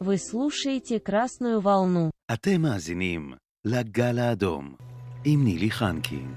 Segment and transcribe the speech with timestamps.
[0.00, 2.10] Вы слушаете «Красную волну».
[2.32, 3.34] אתם מאזינים
[3.64, 4.74] לגל האדום
[5.24, 6.34] עם נילי חנקין.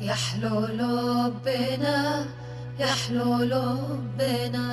[0.00, 2.26] يحلو لبنا
[2.78, 4.68] يحلو لبنا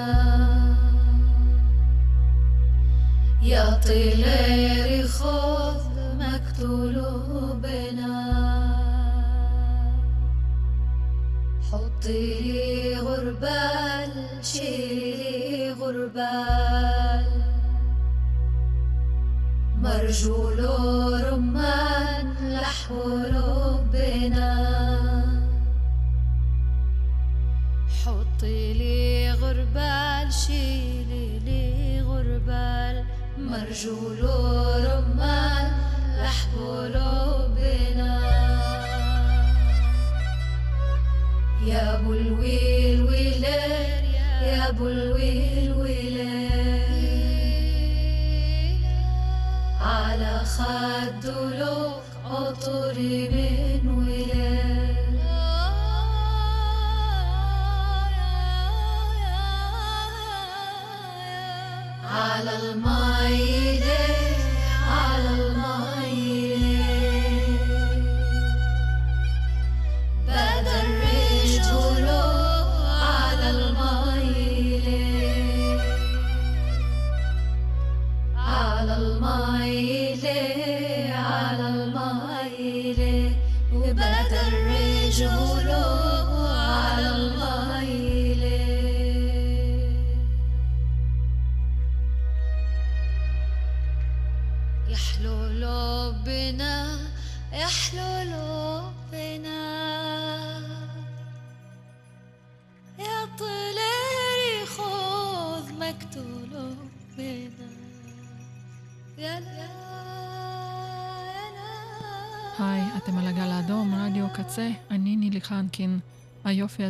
[3.41, 5.83] يا طير خذ
[6.19, 6.95] مكتول
[7.61, 8.72] بنا
[12.04, 14.12] حطي لي غربال
[14.42, 17.24] شيلي غربال.
[19.80, 20.58] مرجول
[21.24, 23.00] رمان لحو
[23.36, 24.52] ربنا
[28.04, 33.04] حطي لي غربال شيلي لي غربال.
[33.38, 34.20] مرجول
[34.86, 35.72] رمان
[36.20, 38.53] لحو ربنا
[41.66, 44.04] يا أبو الويل ويلان
[44.42, 46.54] يا أبو الويل ويلان.
[49.80, 51.26] على خد
[51.58, 55.18] لوق عطر بين ولان
[62.04, 63.63] على المي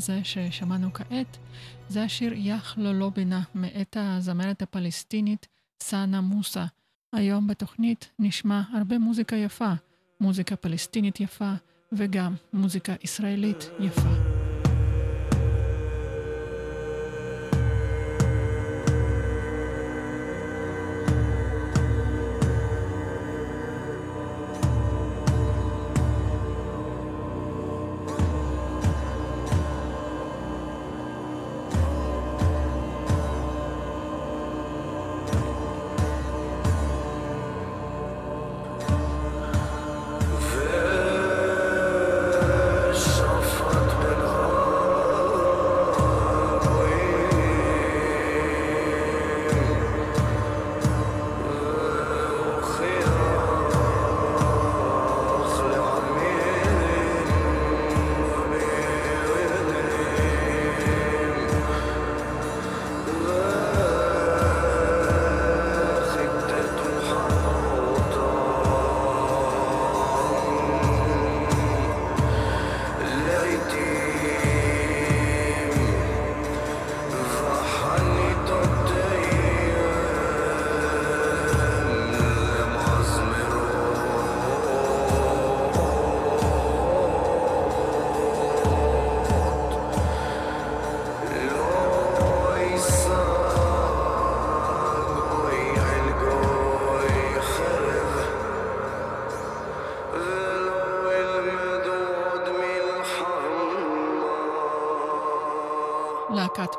[0.04, 1.38] הזה ששמענו כעת,
[1.88, 5.46] זה השיר יח לו לא בינה, מאת הזמרת הפלסטינית
[5.82, 6.64] סאנה מוסא.
[7.12, 9.72] היום בתוכנית נשמע הרבה מוזיקה יפה,
[10.20, 11.52] מוזיקה פלסטינית יפה,
[11.92, 14.23] וגם מוזיקה ישראלית יפה.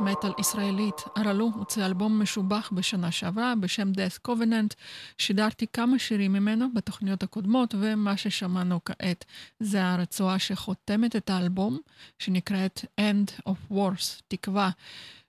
[0.06, 4.76] מטאל ישראלית, הרלו הוצא אלבום משובח בשנה שעברה בשם Death Covenant.
[5.18, 9.26] שידרתי כמה שירים ממנו בתוכניות הקודמות, ומה ששמענו כעת
[9.60, 11.80] זה הרצועה שחותמת את האלבום,
[12.20, 14.70] שנקראת End of Wars, תקווה.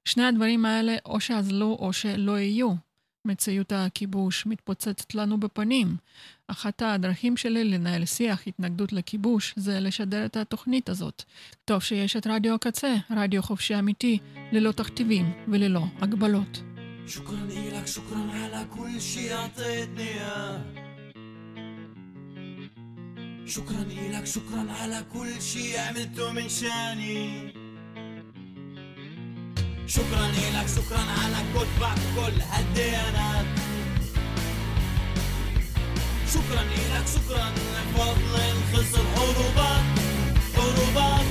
[0.05, 2.86] שני הדברים האלה או שאזלו או שלא יהיו.
[3.26, 5.96] מציאות הכיבוש מתפוצצת לנו בפנים.
[6.48, 11.24] אחת הדרכים שלי לנהל שיח התנגדות לכיבוש זה לשדר את התוכנית הזאת.
[11.66, 14.20] טוב שיש את רדיו הקצה, רדיו חופשי אמיתי,
[14.52, 16.62] ללא תכתיבים וללא הגבלות.
[17.08, 20.62] شكرا إلك شكرا على كل شي أعطيتني إياه
[23.46, 27.54] شكرا إلك شكرا على كل شي عملته من شاني
[29.87, 33.47] شكرا إلك شكرا على كتبك كل هالديانات
[36.35, 39.85] شكرا إلك شكرا لفضل خسر حروبات
[40.57, 41.27] حروبات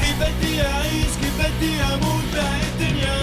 [0.00, 3.18] كيف بدي أعيش كيف بدي أموت بهاي الدنيا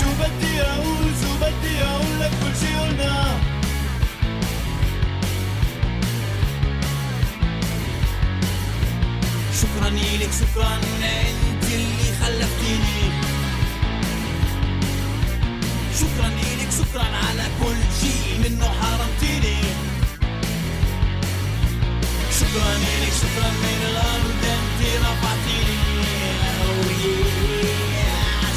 [0.00, 3.51] شو بدي أقول شو بدي أقول لك؟ كل شي قلنا.
[9.74, 10.74] شكرا إلك شكرا.
[11.02, 13.12] أنت اللي خلفتيني
[16.00, 19.56] شكرا إلك شكرا على كل شي منه حرمتيني
[22.40, 25.82] شكرا إلك شكرا من الأرض أنت رفعتيني
[26.64, 27.02] Oh.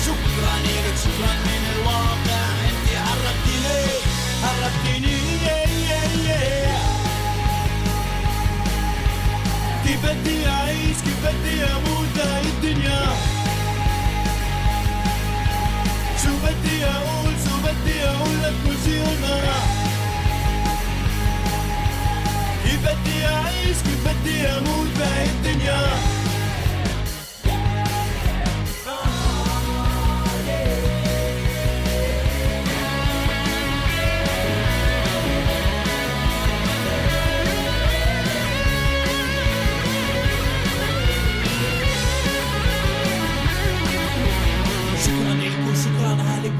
[0.06, 3.86] شكرا إلك شكرا من الواقع أنت حركتيني
[4.44, 5.25] حركتيني
[9.86, 13.02] كيف بدي أعيش كيف بدي أموت هاي الدنيا.
[16.24, 19.00] شو بدي أقول شو بدي أقول شي
[22.64, 26.15] كيف بدي أعيش كيف بدي أموت الدنيا.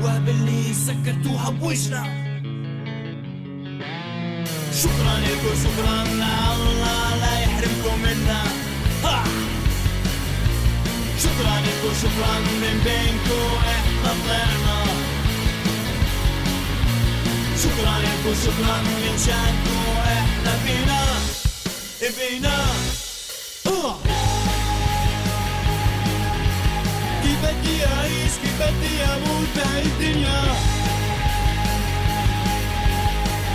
[0.06, 2.04] الابواب اللي سكرتوها بوجنا
[4.82, 6.02] شكرا لكم شكرا.
[6.04, 8.44] الله لا يحرمكم منا.
[9.04, 9.24] ها.
[11.24, 12.40] شكرا لكم شكرا.
[12.40, 14.84] من بينكم إحنا طلعنا.
[17.64, 18.78] شكرا لكم شكرا.
[18.82, 21.02] من شأنكم إحنا فينا.
[22.12, 23.05] فينا.
[27.65, 30.43] بدي أعيش كيف بدي أموت بهاي الدنيا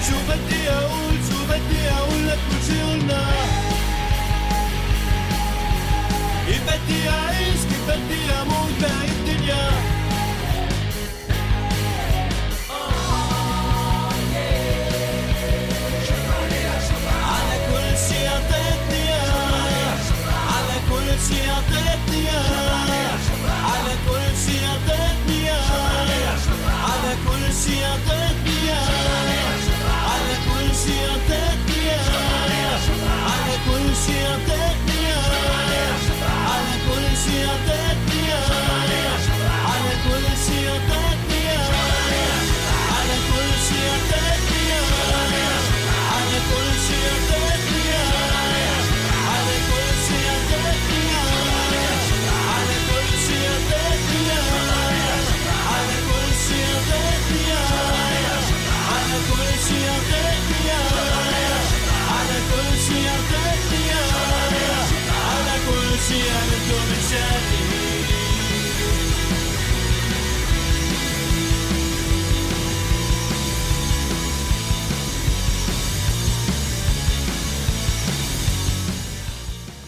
[0.07, 3.25] شو بدي أقول شو بدي أقول لك كل شي قلنا
[6.47, 9.65] كيف بدي أعيش كيف بدي أموت بهاي الدنيا
[17.31, 19.97] على كل شي أعطيتني إياه
[20.53, 22.25] على كل شي أعطيتني
[27.70, 28.39] she a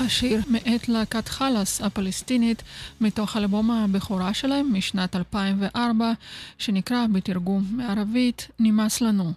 [0.04, 2.62] השיר מאת להקת חלאס הפלסטינית
[3.00, 6.12] מתוך אלבום הבכורה שלהם משנת 2004
[6.58, 9.32] שנקרא בתרגום מערבית נמאס לנו.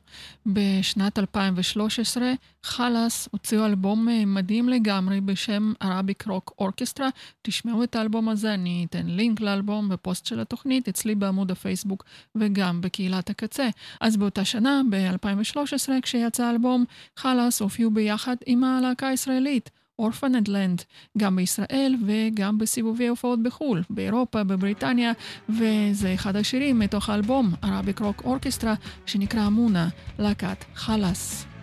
[0.46, 7.10] בשנת 2013 חלאס הוציאו אלבום מדהים לגמרי בשם ערביק רוק אורקסטרה.
[7.42, 12.04] תשמעו את האלבום הזה, אני אתן לינק לאלבום בפוסט של התוכנית אצלי בעמוד הפייסבוק
[12.36, 13.70] וגם בקהילת הקצה.
[14.02, 16.86] אז באותה שנה, ב-2013, כשיצא האלבום,
[17.18, 19.70] חלאס הופיעו ביחד עם הלהקה הישראלית.
[20.00, 20.84] אורפנד לנד,
[21.18, 25.12] גם בישראל וגם בסיבובי הופעות בחו"ל, באירופה, בבריטניה,
[25.50, 28.74] וזה אחד השירים מתוך האלבום, ערביק רוק אורקסטרה,
[29.06, 29.88] שנקרא אמונה,
[30.20, 31.55] להקת חלאס.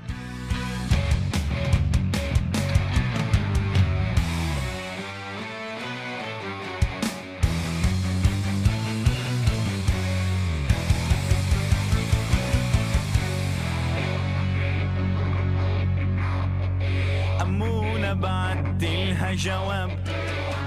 [18.23, 19.91] بعت لها جواب.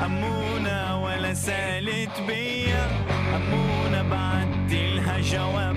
[0.05, 2.85] أمونة ولا سالت بيا.
[3.35, 5.75] أمونة بعت لها جواب.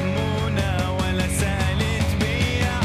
[0.00, 2.76] أمونة ولا سالت بيا.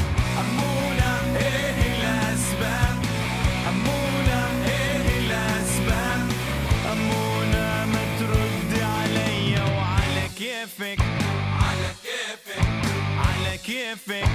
[0.44, 2.98] أمونة إيه الأسباب؟
[3.70, 6.22] أمونة إيه الأسباب؟
[6.94, 11.00] أمونة ما ترد عليا وعلى كيفك.
[11.66, 12.64] على كيفك.
[13.26, 14.30] على كيفك.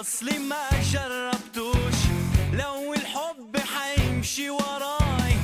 [0.00, 1.98] اصلي ما جربتوش
[2.52, 5.34] لو الحب حيمشي وراي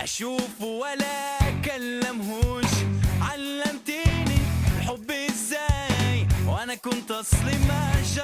[0.00, 2.72] اشوفه ولا أكلمهوش.
[3.20, 4.38] علمتيني
[4.78, 8.23] الحب إزاي؟ وأنا كنت أصلي ما جربتوش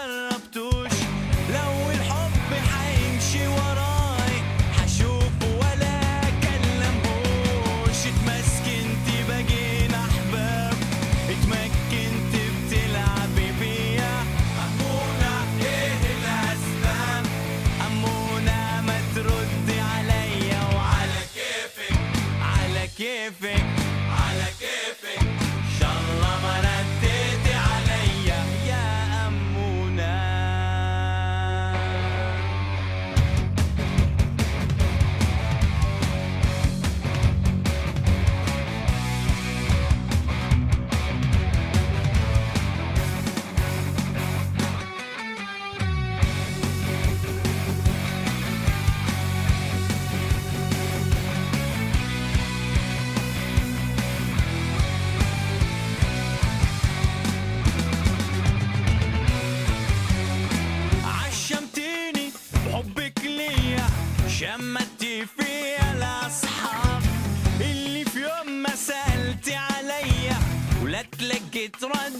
[71.78, 72.12] 走乱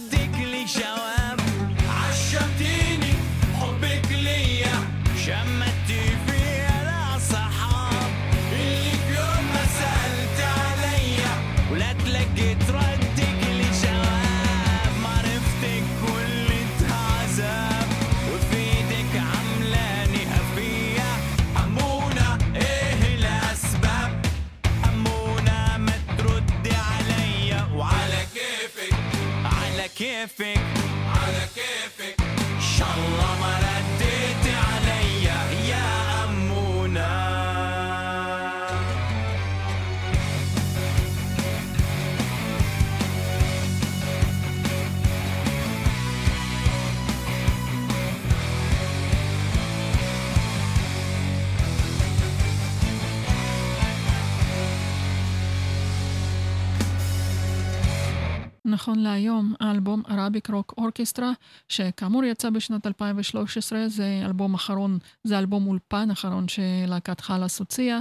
[58.81, 61.31] נכון להיום, האלבום Arabic Rock Orchestra,
[61.69, 67.99] שכאמור יצא בשנת 2013, זה אלבום אחרון, זה אלבום אולפן אחרון שלהקת חלאס הוציאה.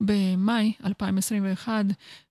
[0.00, 1.84] במאי 2021,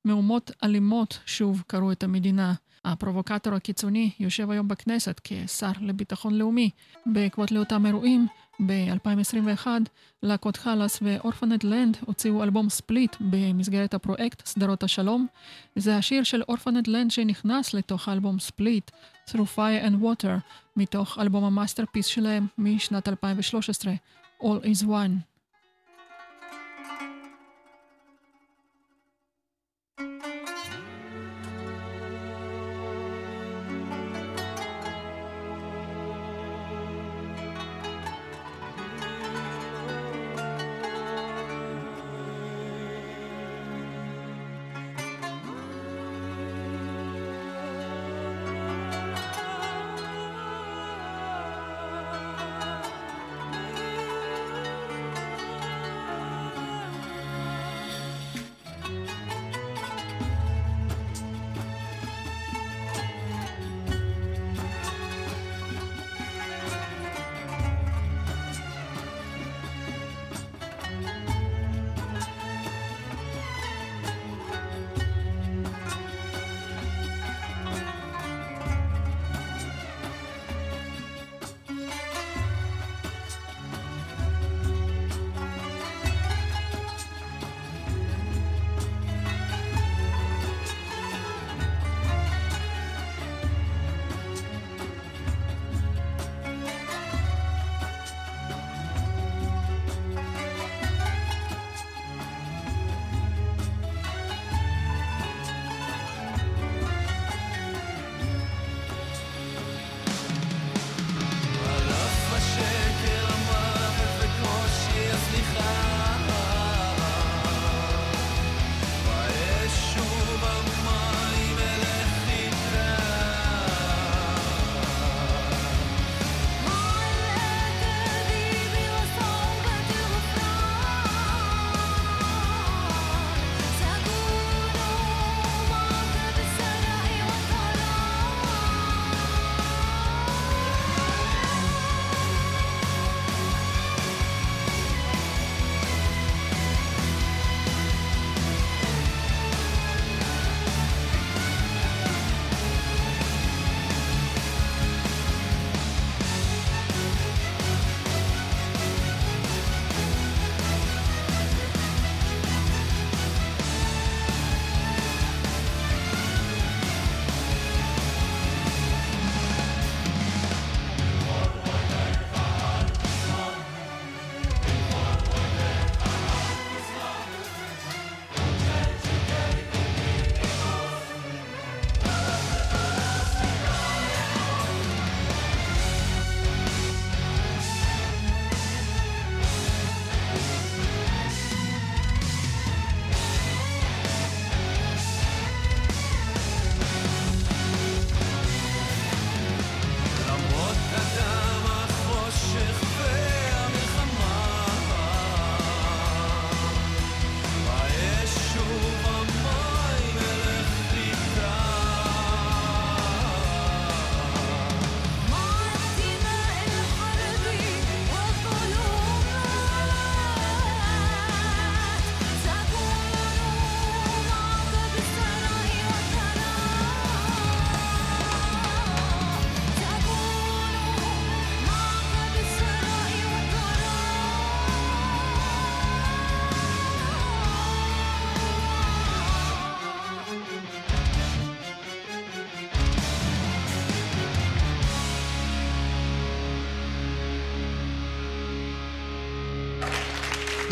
[0.05, 2.53] מהומות אלימות שוב קרעו את המדינה.
[2.85, 6.69] הפרובוקטור הקיצוני יושב היום בכנסת כשר לביטחון לאומי.
[7.05, 8.27] בעקבות לאותם אירועים,
[8.65, 9.67] ב-2021,
[10.23, 15.27] להקות חלאס ו Orphaned Land הוציאו אלבום split במסגרת הפרויקט סדרות השלום.
[15.75, 18.91] זה השיר של Orphaned Land שנכנס לתוך האלבום split,
[19.29, 20.39] Through Fire and Water,
[20.75, 23.93] מתוך אלבום ה masterpiece שלהם משנת 2013,
[24.41, 25.38] All is One.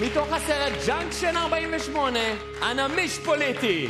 [0.01, 2.19] מתוך הסרט Junction 48,
[2.71, 3.87] أنا مش פוליטי.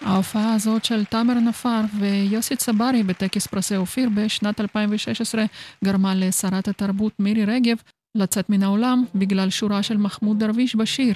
[0.00, 5.44] ההופעה הזאת של תאמר נפאר ויוסי צברי בטקס פרסי אופיר בשנת 2016
[5.84, 7.76] גרמה לשרת התרבות מירי רגב
[8.14, 11.14] לצאת מן העולם בגלל שורה של מחמוד דרוויש בשיר.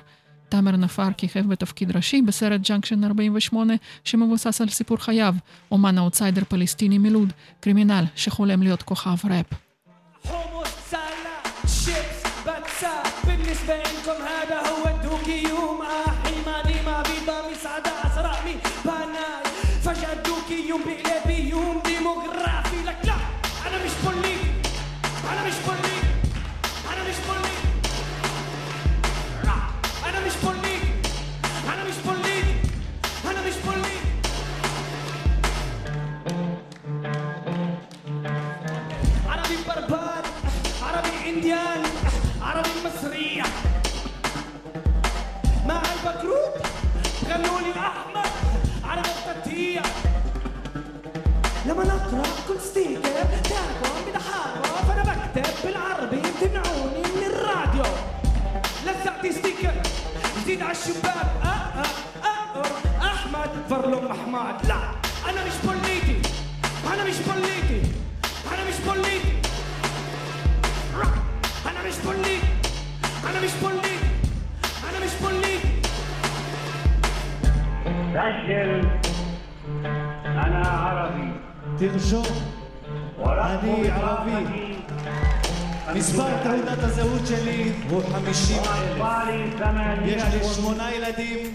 [0.48, 3.74] תאמר נפאר כיכב בתפקיד ראשי בסרט Junction 48
[4.04, 5.34] שמבוסס על סיפור חייו,
[5.70, 9.46] אומן האוטסיידר פלסטיני מלוד, criminal שחולם להיות כוכב ראפ.
[13.66, 14.33] band come
[51.74, 57.82] لما نقرأ كل ستيكر تاكم بضحكوا فأنا بكتب بالعربي تمنعوني من الراديو.
[58.86, 59.72] لزقتي ستيكر
[60.42, 61.26] جديد على الشباب.
[61.44, 61.86] أه أه
[62.24, 64.66] أه أحمد فرلوم أحمد.
[64.68, 64.78] لا
[65.30, 66.22] أنا مش بوليتي.
[66.94, 67.82] أنا مش بوليتي.
[68.52, 69.34] أنا مش بوليتي.
[71.66, 72.40] أنا مش بوليتي.
[73.30, 74.10] أنا مش بوليتي.
[74.90, 75.68] أنا مش بوليتي.
[78.14, 79.13] عربي
[81.78, 82.24] תרשום,
[83.26, 84.74] אני ערבי.
[85.94, 89.04] מספר תעודת הזהות שלי הוא חמישים אלף.
[90.04, 91.54] יש לי שמונה ילדים,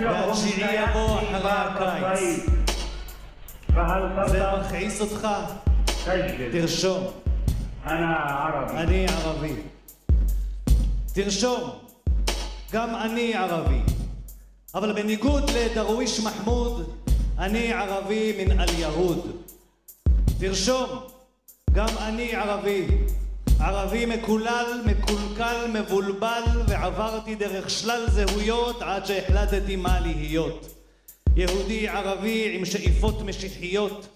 [0.00, 2.46] והתשיעי יבוא אחרי הקיץ.
[4.26, 5.28] זה מכעיס אותך?
[6.52, 7.06] תרשום.
[7.86, 9.54] אני ערבי.
[11.12, 11.70] תרשום,
[12.72, 13.80] גם אני ערבי.
[14.74, 16.90] אבל בניגוד לדרוויש מחמוד,
[17.38, 19.42] אני ערבי מן אל יהוד.
[20.40, 20.88] תרשום,
[21.72, 22.86] גם אני ערבי.
[23.60, 30.74] ערבי מקולל, מקולקל, מבולבל, ועברתי דרך שלל זהויות עד שהחלטתי מה להיות.
[31.36, 34.06] יהודי ערבי עם שאיפות משיחיות,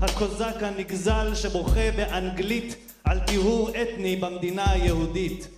[0.00, 5.48] הקוזק הנגזל שבוכה באנגלית על טיהור אתני במדינה היהודית.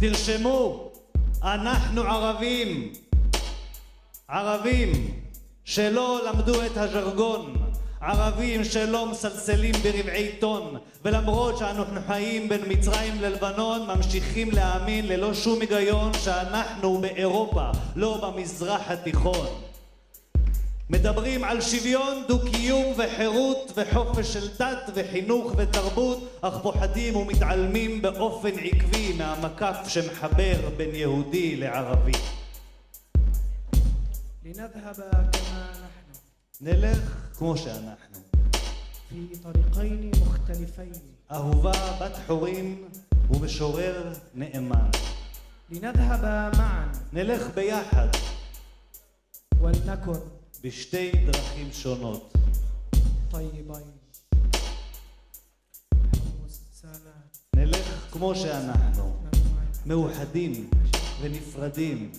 [0.00, 0.92] תרשמו,
[1.42, 2.92] אנחנו ערבים,
[4.28, 5.23] ערבים
[5.64, 7.56] שלא למדו את הז'רגון,
[8.00, 15.60] ערבים שלא מסלסלים ברבעי טון, ולמרות שאנחנו חיים בין מצרים ללבנון, ממשיכים להאמין ללא שום
[15.60, 19.46] היגיון שאנחנו באירופה, לא במזרח התיכון.
[20.90, 29.12] מדברים על שוויון, דו-קיום וחירות וחופש של דת וחינוך ותרבות, אך פוחדים ומתעלמים באופן עקבי
[29.18, 32.12] מהמקף שמחבר בין יהודי לערבי.
[34.53, 34.95] لنذهب
[35.31, 36.19] كما نحن
[36.61, 38.19] נלך כמו שאנחנו.
[39.09, 40.93] في طريقين مختلفين
[41.31, 42.87] אהובה בת חורים
[43.29, 44.89] ומשורר נאמן.
[45.69, 48.07] لنذهب معا נלך ביחד
[49.61, 50.19] ولنكن
[50.63, 52.33] בשתי דרכים שונות.
[53.31, 53.91] طيبين
[56.73, 57.21] سلام
[57.55, 59.21] נלך כמו שאנחנו,
[59.85, 60.69] מאוחדים
[61.21, 62.11] ונפרדים.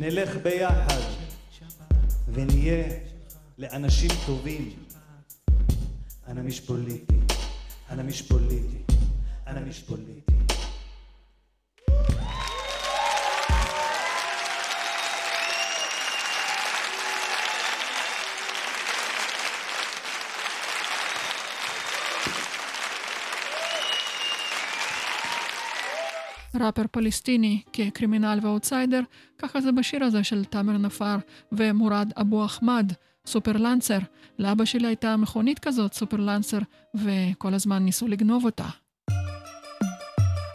[0.00, 1.00] נלך ביחד
[2.32, 2.84] ונהיה
[3.58, 4.72] לאנשים טובים.
[6.28, 7.14] אנא מש פוליטי,
[7.90, 8.82] אנא מש פוליטי,
[9.46, 10.39] אנא מש פוליטי.
[26.59, 29.01] ראפר פלסטיני כקרימינל ואוטסיידר,
[29.39, 31.17] ככה זה בשיר הזה של תאמר נפאר
[31.51, 32.93] ומורד אבו אחמד,
[33.25, 33.99] סופר לנסר.
[34.39, 36.59] לאבא שלי הייתה מכונית כזאת, סופר לנסר,
[36.95, 38.65] וכל הזמן ניסו לגנוב אותה.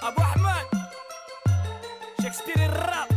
[0.02, 0.80] ابو احمد
[2.22, 3.08] شكسبير الراب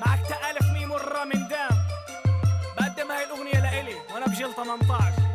[0.00, 1.76] معك تألف ميم مرة من دام
[2.76, 5.25] بقدم هاي الاغنية لإلي وانا بجيل 18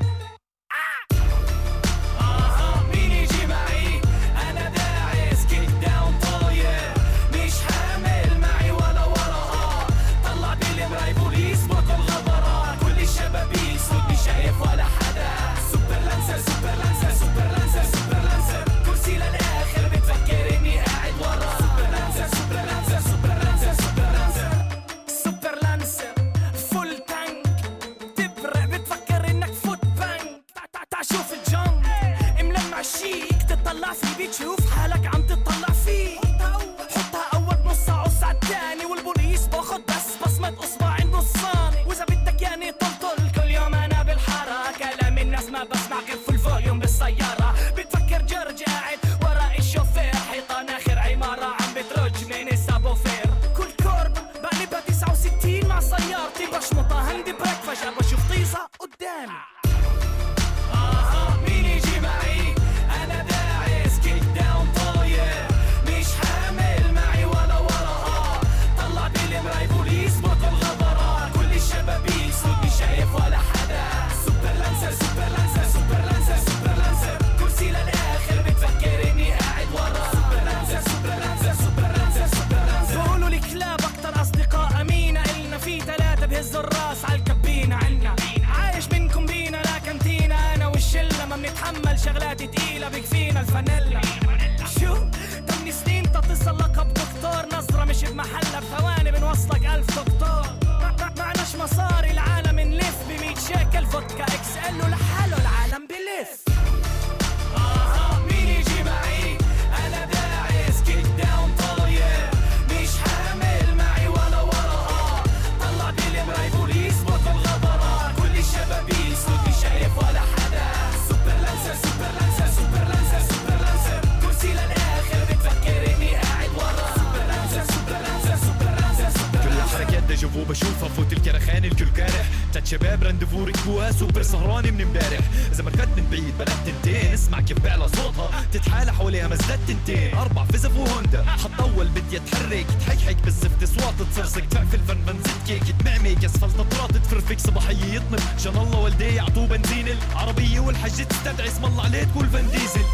[144.03, 145.77] بالزفت اصوات تصرصك تفعفل فن زيت كيك.
[145.81, 149.89] تمعمك اسفلت اطراط تفرفك صباحية يطنب شان الله والدي يعطوه بنزين.
[149.89, 152.85] العربية والحجة تستدعي اسم الله عليه تقول فان ديزل.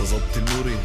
[0.00, 0.76] بظبط النوري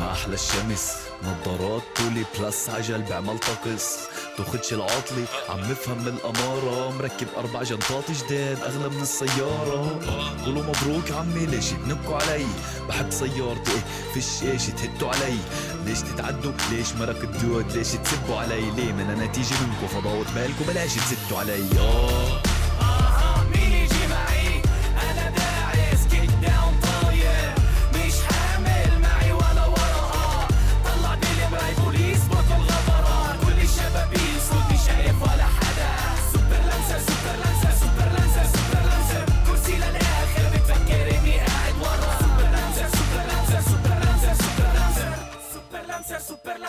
[0.00, 1.01] مع أحلى الشمس.
[1.22, 3.98] نظارات طولي بلس عجل بعمل طقس.
[4.36, 6.90] تاخدش العاطلي عم بفهم من الأمارة.
[6.90, 10.00] مركب أربع جنطات جداد أغلى من السيارة.
[10.44, 12.46] قولوا مبروك عمي ليش تنكوا علي؟
[12.88, 15.38] بحب سيارتي إيه فيش إيش تهتوا علي؟
[15.86, 20.94] ليش تتعدوا؟ ليش مرق الدود ليش تسبوا علي؟ ليه من تيجي منكوا؟ فضاوة بالكوا بلاش
[20.94, 21.78] تزتوا علي.
[21.78, 22.51] آه.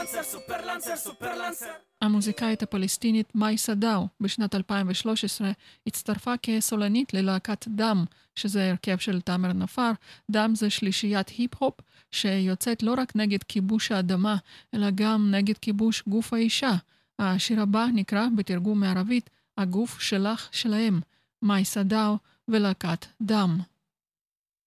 [0.03, 1.71] לנסר, סופר לנסר, סופר לנסר.
[2.01, 5.51] המוזיקאית הפלסטינית מייסה דאו בשנת 2013
[5.87, 9.91] הצטרפה כסולנית ללהקת דם, שזה הרכב של תאמר נפאר.
[10.31, 11.73] דם זה שלישיית היפ-הופ
[12.11, 14.35] שיוצאת לא רק נגד כיבוש האדמה,
[14.73, 16.73] אלא גם נגד כיבוש גוף האישה.
[17.19, 21.01] השיר הבא נקרא בתרגום מערבית הגוף שלך שלהם,
[21.41, 23.59] מייסה דאו ולהקת דם.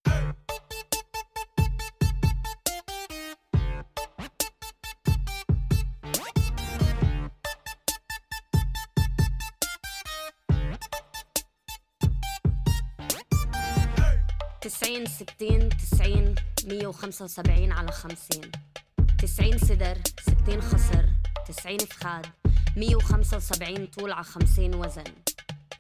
[0.09, 0.96] Hey!
[14.87, 18.51] 90 60 90 175 على 50
[19.19, 21.05] 90 سدر 60 خصر
[21.49, 22.27] 90 فخاد
[22.77, 25.05] 175 طول على 50 وزن.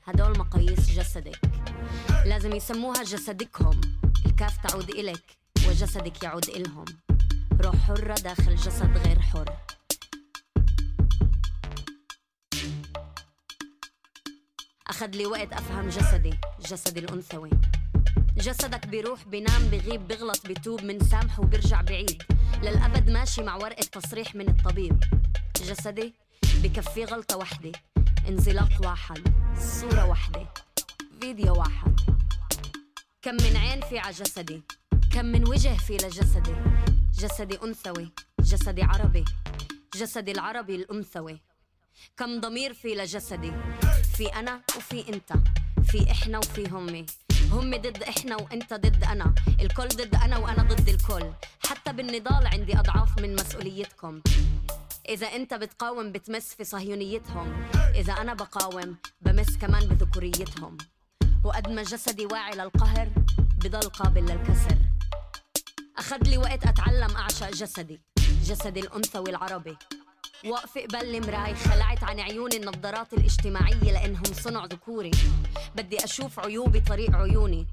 [0.04, 1.40] هدول مقاييس جسدك.
[2.24, 3.80] لازم يسموها جسدكهم.
[4.26, 5.36] الكاف تعود إلك
[5.68, 6.84] وجسدك يعود إلهم.
[7.60, 9.56] روح حرة داخل جسد غير حر.
[14.86, 17.50] أخذ لي وقت أفهم جسدي جسدي الأنثوي.
[18.36, 22.22] جسدك بيروح بينام بغيب بغلط بتوب من سامح وبرجع بعيد.
[22.62, 25.04] للأبد ماشي مع ورقة تصريح من الطبيب.
[25.56, 26.14] جسدي
[26.62, 27.72] بكفي غلطة وحدة.
[28.28, 29.18] انزلاق واحد
[29.58, 30.48] صورة واحدة
[31.20, 32.00] فيديو واحد.
[33.22, 34.62] كم من عين في على جسدي.
[35.12, 36.54] كم من وجه في لجسدي.
[37.18, 39.24] جسدي أنثوي جسدي عربي.
[39.94, 41.40] جسدي العربي الأنثوي.
[42.16, 43.52] كم ضمير في لجسدي.
[44.16, 45.32] في أنا وفي أنت.
[45.84, 47.06] في إحنا وفي همي.
[47.52, 49.34] هم ضد إحنا وأنت ضد أنا.
[49.60, 51.32] الكل ضد أنا وأنا ضد الكل.
[51.60, 54.20] حتى بالنضال عندي أضعاف من مسؤوليتكم.
[55.08, 57.68] إذا أنت بتقاوم بتمس في صهيونيتهم.
[57.94, 60.76] إذا أنا بقاوم بمس كمان بذكوريتهم.
[61.44, 63.08] وقد ما جسدي واعي للقهر
[63.58, 64.78] بضل قابل للكسر.
[65.98, 68.00] أخذ لي وقت أتعلم أعشق جسدي
[68.44, 69.76] جسدي الأنثوي العربي
[70.44, 75.10] واقفة قبل المراي خلعت عن عيوني النظارات الاجتماعية لأنهم صنع ذكوري.
[75.76, 77.66] بدي أشوف عيوبي طريق عيوني.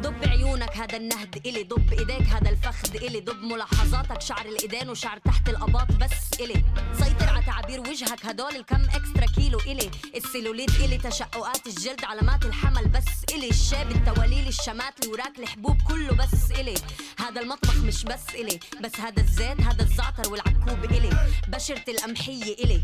[0.00, 3.20] ضب عيونك هذا النهد إلي ضب إيديك هذا الفخذ إلي.
[3.20, 6.64] ضب ملاحظاتك شعر الإيدين وشعر تحت الأباط بس إلي.
[6.92, 9.90] سيطر على تعابير وجهك هدول الكم إكسترا كيلو إلي.
[10.16, 13.48] السيلوليت إلي تشققات الجلد علامات الحمل بس إلي.
[13.48, 16.74] الشاب التواليل الشمات الوراك الحبوب كله بس إلي.
[17.18, 18.60] هذا المطبخ مش بس إلي.
[18.84, 21.10] بس هذا الزيت هذا الزعتر والعكوب إلي.
[21.48, 22.82] بشرة القمحية إلي.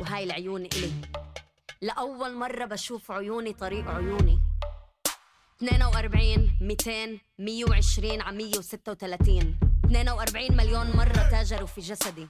[0.00, 0.92] وهاي العيون إلي.
[1.82, 4.51] لأول مرة بشوف عيوني طريق عيوني.
[5.62, 12.28] 42 200 120 على 136 42 مليون مرة تاجروا في جسدي.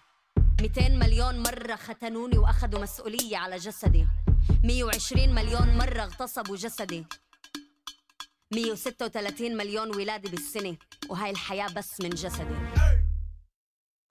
[0.60, 4.06] 200 مليون مرة ختنوني وأخذوا مسؤولية على جسدي.
[4.64, 7.06] 120 مليون مرة اغتصبوا جسدي.
[8.54, 10.76] 136 مليون ولادة بالسنة
[11.08, 12.56] وهاي الحياة بس من جسدي.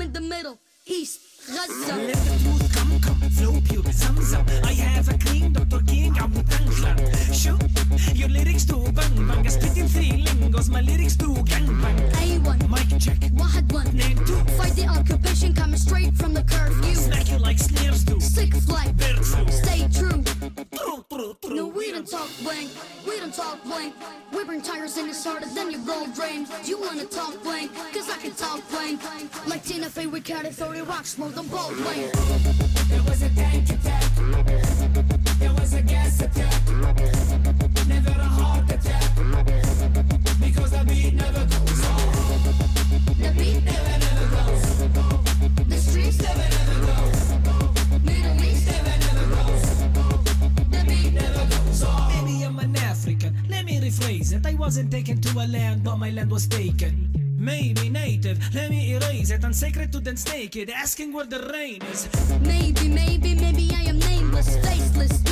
[0.00, 1.96] in the middle, east, Gaza.
[1.96, 3.82] Let the truth come, come, flow pure,
[4.34, 4.48] up.
[4.64, 5.82] I have a clean Dr.
[5.84, 6.32] King, I'm
[8.19, 9.45] your lyrics do bang bang.
[9.45, 11.97] I spit in three lingos, my lyrics do gang bang.
[12.23, 14.39] A1, Mic check, واحد one name two.
[14.57, 18.19] Fight the occupation coming straight from the curfew Smack you like snares do.
[18.19, 19.51] Sick flight, Bird flu.
[19.51, 20.23] stay true
[20.79, 21.55] True, true, true.
[21.55, 22.69] No, we don't talk blank,
[23.07, 23.93] we don't talk blank
[24.33, 28.09] We bring tires in it's harder than your gold drain You wanna talk blank, cause
[28.09, 28.99] I can talk blank
[29.47, 32.11] Like Tina Fey with Cat 30 rocks more than ball blank
[32.89, 34.68] There was a tank attack.
[59.62, 62.08] Unsacred to dance naked, asking where the rain is.
[62.40, 65.29] Maybe, maybe, maybe I am nameless, faceless,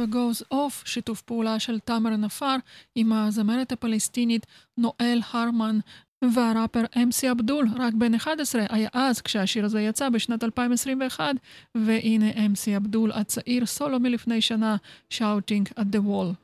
[0.00, 2.56] Never Goes Off, שיתוף פעולה של תאמר נפאר
[2.94, 4.46] עם הזמרת הפלסטינית
[4.78, 5.78] נואל הרמן
[6.34, 11.34] והראפר אמסי אבדול, רק בן 11, היה אז כשהשיר הזה יצא בשנת 2021,
[11.74, 14.76] והנה אמסי אבדול הצעיר סולו מלפני שנה,
[15.12, 16.34] Shouting at the Wall.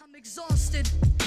[0.00, 1.19] I'm exhausted.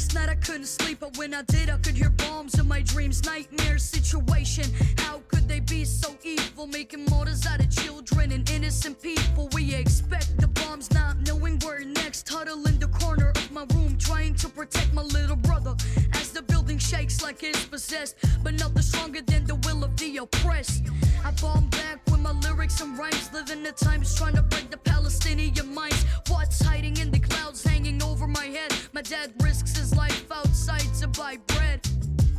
[0.00, 2.80] Last night I couldn't sleep, but when I did, I could hear bombs in my
[2.80, 3.22] dreams.
[3.26, 4.64] Nightmare situation.
[4.96, 6.66] How could they be so evil?
[6.66, 9.50] Making martyrs out of children and innocent people.
[9.52, 12.26] We expect the bombs, not knowing where next.
[12.26, 15.76] Huddle in the corner of my room, trying to protect my little brother.
[16.14, 20.18] As the building shakes like it's possessed, but nothing stronger than the will of the
[20.18, 20.84] oppressed.
[21.24, 24.76] I bomb back with my lyrics and rhymes, living the times trying to break the
[24.76, 26.04] Palestinian minds.
[26.28, 28.72] What's hiding in the clouds hanging over my head?
[28.92, 31.82] My dad risks his life outside to buy bread.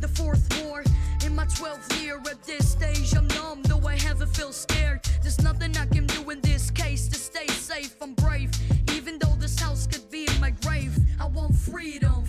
[0.00, 0.82] The fourth war
[1.24, 3.14] in my 12th year at this stage.
[3.16, 5.00] I'm numb, though I haven't feel scared.
[5.22, 7.96] There's nothing I can do in this case to stay safe.
[8.00, 8.50] I'm brave,
[8.92, 10.96] even though this house could be in my grave.
[11.20, 12.21] I want freedom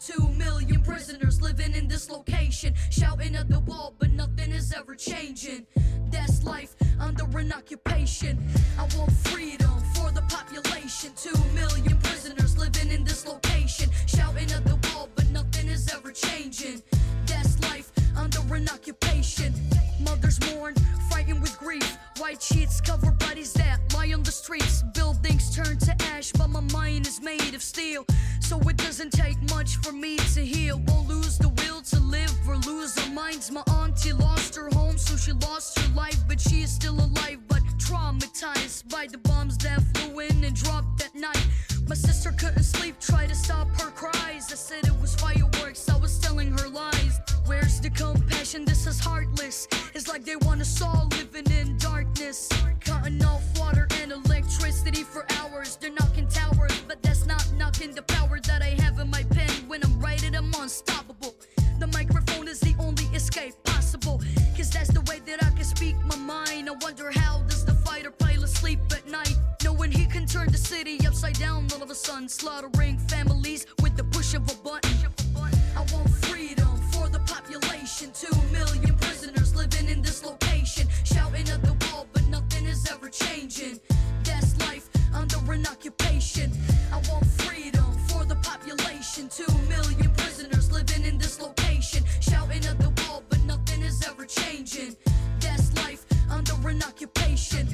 [0.00, 4.94] Two million prisoners living in this location, shouting at the wall, but nothing is ever
[4.94, 5.66] changing.
[6.10, 8.38] That's life under an occupation.
[8.78, 11.12] I want freedom for the population.
[11.16, 16.12] Two million prisoners living in this location, shouting at the wall, but nothing is ever
[16.12, 16.82] changing.
[17.26, 19.54] That's life under an occupation.
[20.00, 20.74] Mothers mourn,
[21.10, 21.96] fighting with grief.
[22.18, 23.63] White sheets cover bodies that
[24.04, 24.82] lie on the streets.
[24.94, 28.04] Buildings turn to ash, but my mind is made of steel.
[28.40, 30.80] So it doesn't take much for me to heal.
[30.86, 33.50] Won't lose the will to live or lose our minds.
[33.50, 37.38] My auntie lost her home, so she lost her life, but she is still alive,
[37.48, 41.46] but traumatized by the bombs that flew in and dropped that night.
[41.88, 44.52] My sister couldn't sleep, tried to stop her cries.
[44.52, 47.20] I said it was fireworks, I was telling her lies.
[47.46, 48.64] Where's the compassion?
[48.64, 49.68] This is heartless.
[49.94, 52.48] It's like they want us all living in darkness.
[52.80, 53.86] Cutting off water
[55.14, 55.76] for hours.
[55.76, 59.48] They're knocking towers, but that's not knocking the power that I have in my pen.
[59.68, 61.36] When I'm writing, I'm unstoppable.
[61.78, 64.20] The microphone is the only escape possible.
[64.56, 66.68] Cause that's the way that I can speak my mind.
[66.68, 69.36] I wonder how does the fighter pilot sleep at night?
[69.62, 73.96] Knowing he can turn the city upside down all of a sudden, slaughtering families with
[73.96, 74.96] the push of a button.
[75.76, 78.10] I want freedom for the population.
[78.12, 83.08] Two million prisoners living in this location, shouting at the wall, but nothing is ever
[83.08, 83.78] changing.
[84.24, 86.48] That's life under an occupation.
[86.96, 89.22] I want freedom for the population.
[89.40, 94.24] Two million prisoners living in this location, shouting at the wall, but nothing is ever
[94.40, 94.92] changing.
[95.42, 96.02] That's life
[96.36, 97.66] under an occupation.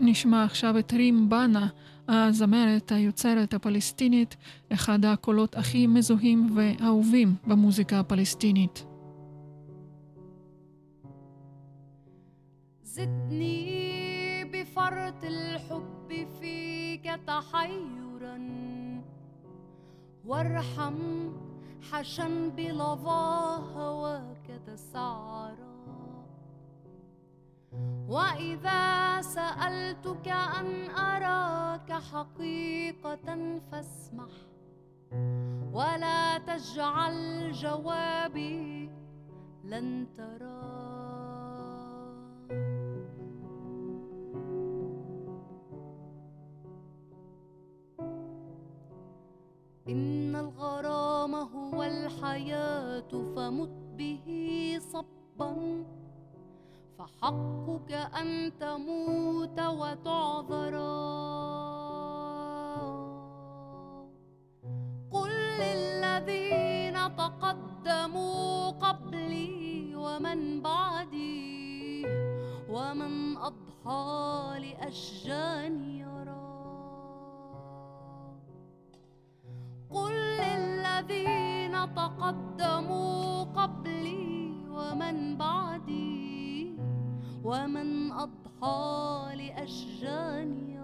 [0.00, 1.68] נשמע עכשיו את רים בנה,
[2.08, 4.36] הזמרת, היוצרת הפלסטינית,
[4.72, 8.84] אחד הקולות הכי מזוהים ואהובים במוזיקה הפלסטינית.
[12.98, 18.38] زدني بفرط الحب فيك تحيرا.
[20.26, 20.98] وارحم
[21.90, 25.78] حشا بلظى هواك تسعرا
[28.08, 34.34] وإذا سألتك أن أراك حقيقة فاسمح
[35.72, 38.90] ولا تجعل جوابي
[39.64, 41.07] لن ترى
[49.88, 54.26] إن الغرام هو الحياة فمت به
[54.92, 55.84] صبا.
[56.98, 61.18] فحقك أن تموت وتعذرا.
[65.12, 65.30] قل
[65.60, 72.06] للذين تقدموا قبلي ومن بعدي
[72.70, 75.98] ومن أضحى لأشجان
[79.90, 86.76] قل للذين تقدموا قبلي ومن بعدي
[87.44, 90.77] ومن أضحى لأشجان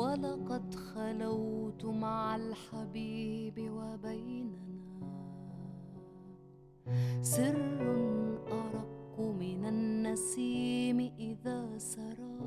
[0.00, 4.80] ولقد خلوت مع الحبيب وبيننا.
[7.22, 7.58] سر
[8.52, 12.40] أرق من النسيم إذا سرى.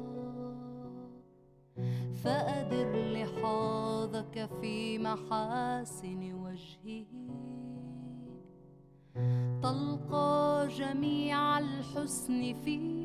[2.23, 7.13] فأدر لحاظك في محاسن وجهه
[9.61, 13.02] تلقى جميع الحسن فيه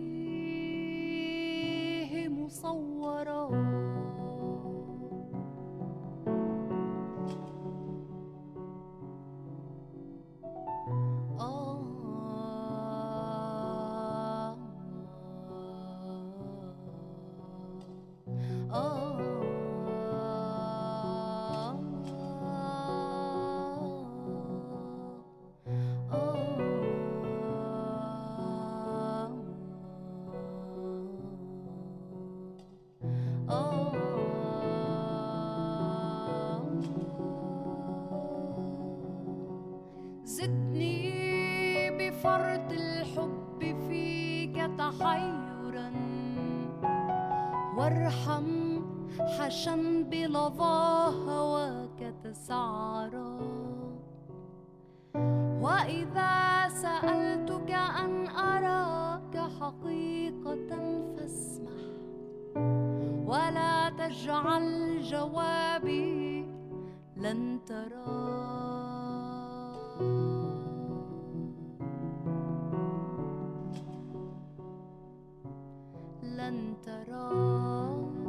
[76.68, 78.27] cantarò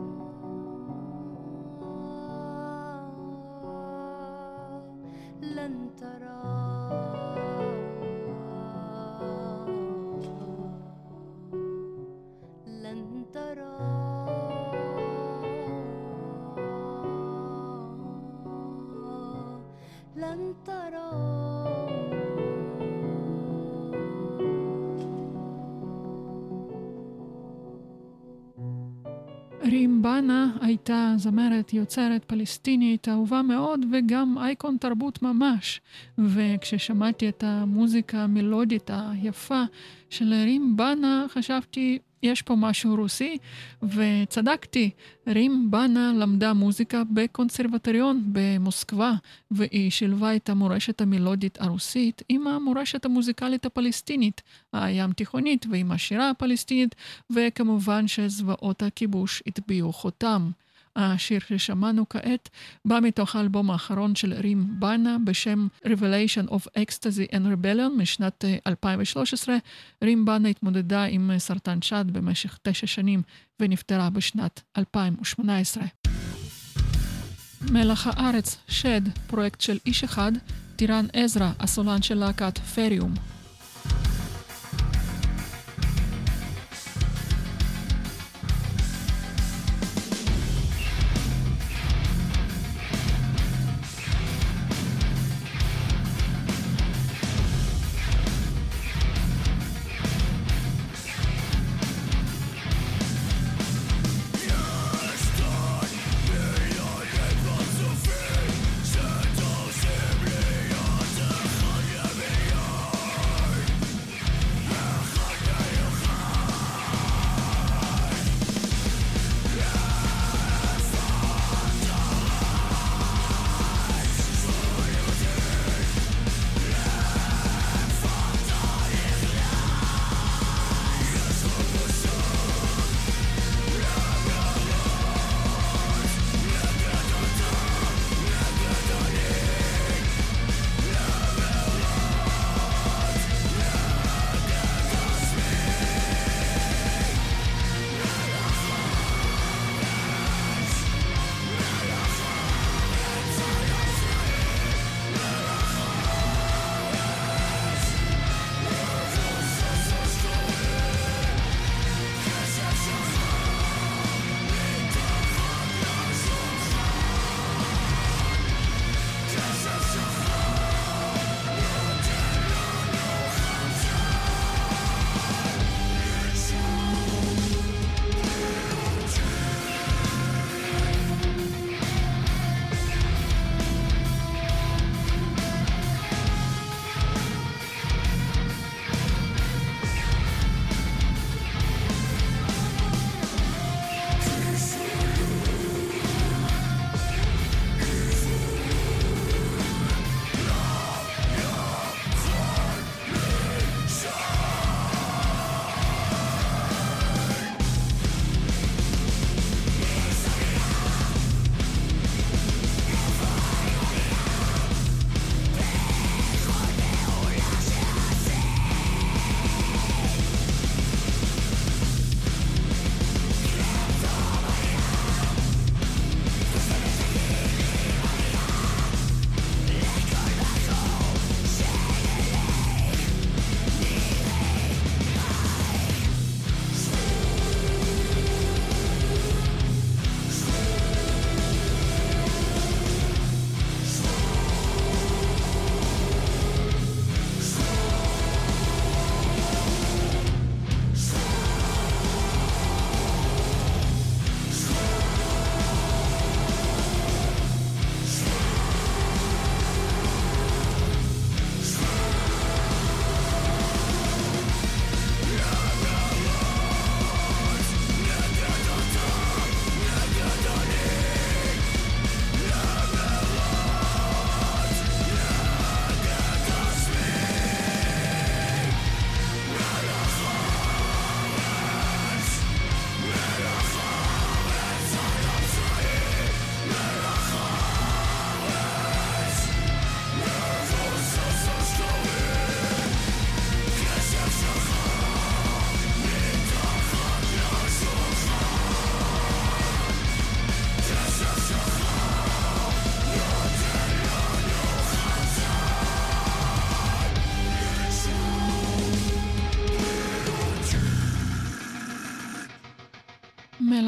[30.02, 35.82] בנה הייתה זמרת יוצרת פלסטינית אהובה מאוד וגם אייקון תרבות ממש.
[36.18, 39.64] וכששמעתי את המוזיקה המלודית היפה
[40.10, 43.38] של רים בנה חשבתי יש פה משהו רוסי,
[43.84, 44.90] וצדקתי,
[45.28, 49.12] רים בנה למדה מוזיקה בקונסרבטוריון במוסקבה,
[49.52, 54.42] והיא שילבה את המורשת המלודית הרוסית עם המורשת המוזיקלית הפלסטינית,
[54.74, 56.96] הים תיכונית ועם השירה הפלסטינית,
[57.30, 60.52] וכמובן שזוועות הכיבוש הטביעו חותם.
[61.00, 62.50] השיר ששמענו כעת
[62.86, 69.58] בא מתוך האלבום האחרון של רים בנה בשם Revelation of Ecstasy and Rebellion משנת 2013.
[70.04, 73.22] רים בנה התמודדה עם סרטן שד במשך תשע שנים
[73.60, 75.84] ונפטרה בשנת 2018.
[77.72, 80.32] מלח הארץ, שד, פרויקט של איש אחד,
[80.76, 83.14] טירן עזרא, הסולן של להקת פריום.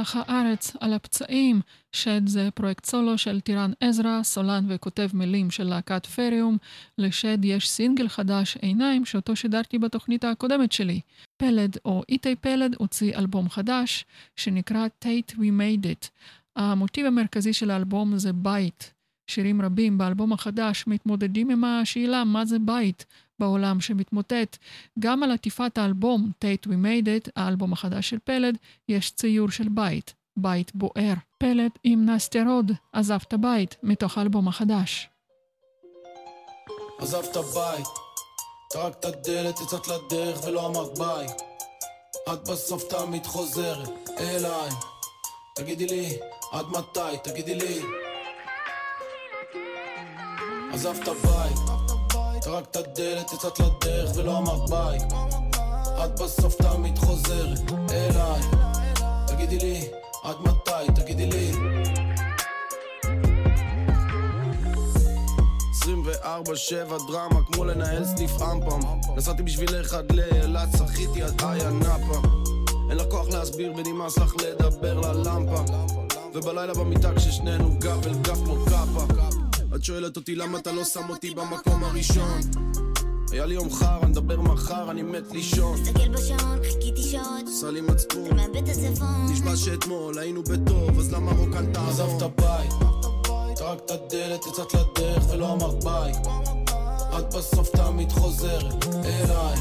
[0.01, 5.63] מלח הארץ על הפצעים, שד זה פרויקט סולו של טירן עזרא, סולן וכותב מילים של
[5.63, 6.57] להקת פריום.
[6.97, 10.99] לשד יש סינגל חדש, עיניים, שאותו שידרתי בתוכנית הקודמת שלי.
[11.37, 16.09] פלד או איתי פלד הוציא אלבום חדש, שנקרא Tate We Made It.
[16.55, 18.93] המוטיב המרכזי של האלבום זה בית.
[19.27, 23.05] שירים רבים באלבום החדש מתמודדים עם השאלה מה זה בית
[23.41, 24.57] בעולם שמתמוטט.
[24.99, 28.57] גם על עטיפת האלבום Tate We Made It, האלבום החדש של פלד,
[28.89, 31.13] יש ציור של בית, בית בוער.
[31.37, 35.09] פלד עם נסטיה רוד, עזב את הבית, מתוך האלבום החדש.
[36.99, 37.87] עזב את הבית,
[38.69, 41.27] טרקת הדלת, יצאת לדרך ולא אמרת ביי.
[42.33, 44.69] את בסוף תמיד חוזרת אליי.
[45.55, 46.17] תגידי לי,
[46.51, 47.17] עד מתי?
[47.23, 47.81] תגידי לי.
[50.73, 51.80] עזבת בית,
[52.41, 54.99] טרקת הדלת, יצאת לדרך ולא אמרת ביי.
[56.05, 57.59] את בסוף תמיד חוזרת
[57.91, 58.41] אליי.
[59.27, 59.87] תגידי לי,
[60.23, 61.01] עד מתי?
[61.01, 61.51] תגידי לי.
[65.81, 65.87] 24-7
[67.07, 68.79] דרמה כמו לנהל סניף אמפם
[69.15, 72.21] נסעתי בשבילך עד לאילת, שחיתי עד איה נאפה
[72.89, 75.63] אין לה כוח להסביר ונמאס לך לדבר ללמפה
[76.33, 79.20] ובלילה במיטה כששנינו גב אל גב כמו קאפה
[79.75, 82.41] את שואלת אותי למה אתה לא שם אותי במקום הראשון
[83.31, 85.81] היה לי יום חר, אני אדבר מחר, אני מת לישון.
[85.81, 87.45] מסתכל בשעון, חיכיתי שעות.
[87.47, 88.25] עושה לי מצפון.
[88.25, 89.25] אתה מאבד את הצפון.
[89.31, 92.09] נשבע שאתמול היינו בטוב, אז למה רוקן תעזוב?
[92.09, 92.71] עזב את הבית,
[93.55, 96.13] טרקת הדלת, יצאת לדרך ולא אמרת ביי.
[97.19, 99.59] את בסוף תמיד חוזרת אליי.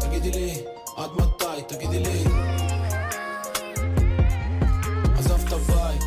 [0.00, 0.62] תגידי לי,
[0.96, 1.74] עד מתי?
[1.74, 2.24] תגידי לי.
[5.18, 6.02] עזבת בית,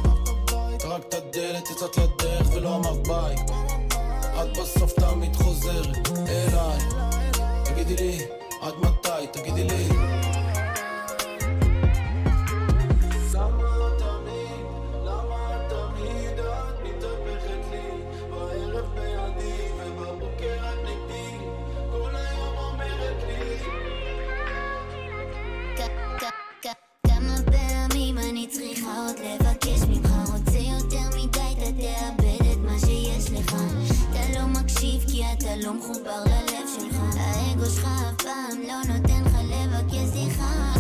[0.80, 2.23] טרקת הדלת, יצאת לדרך
[2.56, 3.36] ולא אמרת ביי.
[4.42, 6.80] את בסוף תמיד חוזרת אליי
[7.66, 8.20] תגידי לי,
[8.62, 9.28] עד מתי?
[9.32, 10.03] תגידי לי
[35.74, 40.74] לא מחובר ללב שלך האגו שלך אף פעם לא נותן לך לבקש סליחה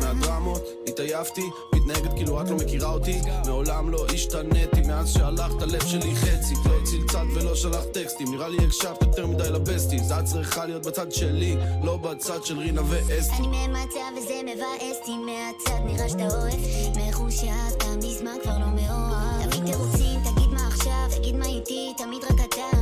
[0.00, 1.42] מהדרמות התעייפתי,
[1.74, 3.20] מתנהגת כאילו את לא מכירה אותי.
[3.46, 6.54] מעולם לא השתניתי מאז שהלכת הלב שלי חצי.
[6.64, 10.86] לא צלצלת ולא שלחת טקסטים נראה לי הקשבת יותר מדי לבסטי זה את צריכה להיות
[10.86, 13.34] בצד שלי לא בצד של רינה ואסתי.
[13.36, 17.08] אני ממצה וזה מבאס אותי מהצד נראה שאתה אוהב.
[17.08, 19.50] מחושב אתה מזמן כבר לא מאוהב.
[19.50, 22.73] תמיד תירוצים תגיד מה עכשיו תגיד מה איתי תמיד רק אתה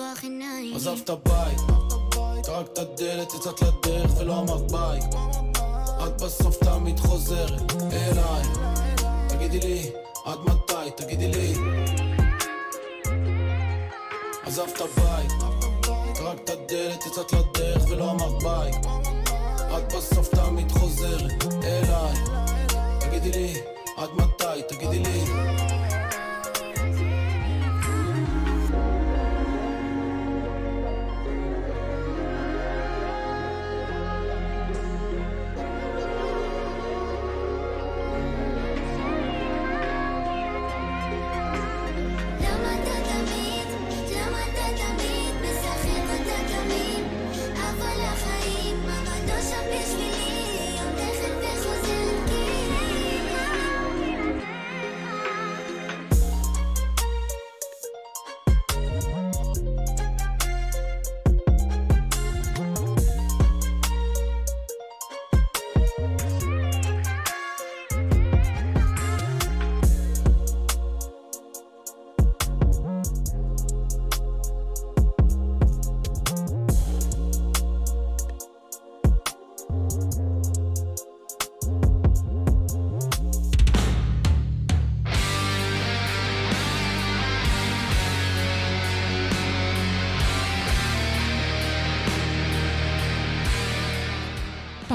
[0.00, 1.60] לפקוח עיניים עזבת בית,
[2.42, 5.00] טרקת הדלת, יצאת לדרך ולא אמרת ביי.
[6.06, 8.42] את בסוף תמיד חוזרת אליי.
[9.28, 9.90] תגידי לי,
[10.24, 10.90] עד מתי?
[11.04, 11.54] תגידי לי.
[14.46, 15.32] עזבת בית,
[16.14, 18.72] טרקת הדלת, יצאת לדרך ולא אמרת ביי.
[19.76, 22.14] את בסוף תמיד חוזרת אליי.
[23.00, 23.54] תגידי לי,
[23.96, 24.62] עד מתי?
[24.68, 25.79] תגידי לי.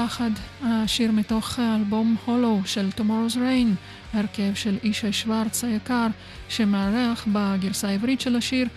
[0.06, 0.30] פחד,
[0.62, 3.68] השיר מתוך האלבום הולו של Tomorrow's Rain,
[4.12, 6.06] הרכב של ישי שוורץ היקר,
[6.48, 8.68] שמארח בגרסה העברית של השיר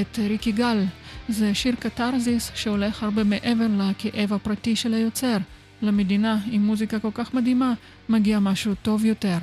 [0.00, 0.84] את ריקי גל.
[1.28, 5.36] זה שיר קתרזיס שהולך הרבה מעבר לכאב הפרטי של היוצר.
[5.82, 7.72] למדינה עם מוזיקה כל כך מדהימה,
[8.08, 9.38] מגיע משהו טוב יותר.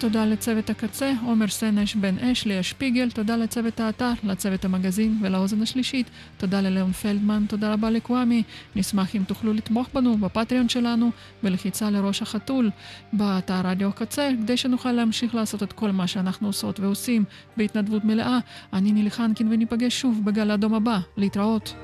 [0.00, 5.62] תודה לצוות הקצה, עומר סנש, בן אש, ליה שפיגל, תודה לצוות האתר, לצוות המגזין ולאוזן
[5.62, 8.42] השלישית, תודה ללאון פלדמן, תודה רבה לקוואמי,
[8.76, 11.10] נשמח אם תוכלו לתמוך בנו בפטריון שלנו,
[11.42, 12.70] בלחיצה לראש החתול,
[13.12, 17.24] באתר רדיו הקצה, כדי שנוכל להמשיך לעשות את כל מה שאנחנו עושות ועושים
[17.56, 18.38] בהתנדבות מלאה.
[18.72, 21.74] אני נילי חנקין וניפגש שוב בגל האדום הבא, להתראות.